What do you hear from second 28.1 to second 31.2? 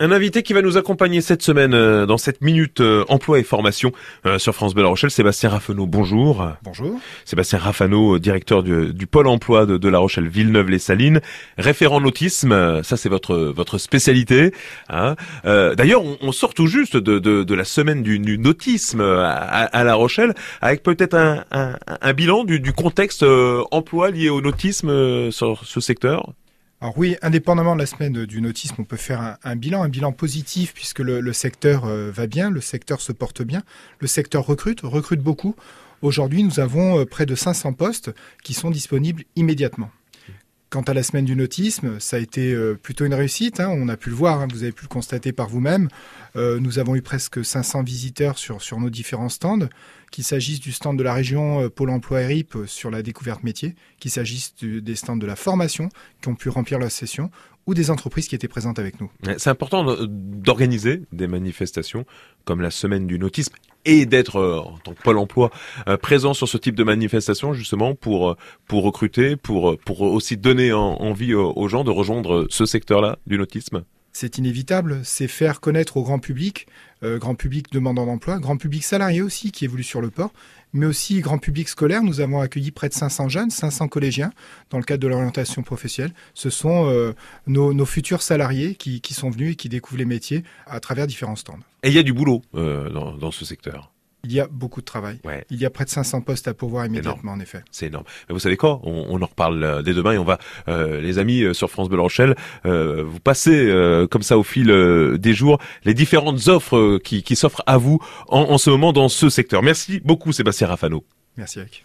du nautisme, on peut faire un, bilan, un bilan positif puisque le,